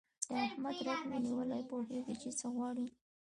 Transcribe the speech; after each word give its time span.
د 0.29 0.31
احمد 0.47 0.77
رګ 0.87 1.01
مې 1.09 1.17
نیولی، 1.25 1.61
پوهېږ 1.69 2.07
چې 2.21 2.29
څه 2.39 2.47
غواړي. 2.55 2.87